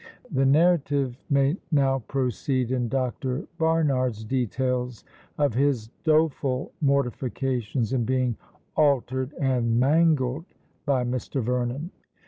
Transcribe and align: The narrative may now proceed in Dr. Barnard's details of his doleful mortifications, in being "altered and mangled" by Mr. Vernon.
The 0.31 0.47
narrative 0.47 1.15
may 1.29 1.57
now 1.71 1.99
proceed 1.99 2.71
in 2.71 2.89
Dr. 2.89 3.45
Barnard's 3.59 4.23
details 4.23 5.03
of 5.37 5.53
his 5.53 5.89
doleful 6.03 6.71
mortifications, 6.81 7.93
in 7.93 8.03
being 8.03 8.35
"altered 8.75 9.31
and 9.39 9.79
mangled" 9.79 10.45
by 10.87 11.03
Mr. 11.03 11.39
Vernon. 11.43 11.91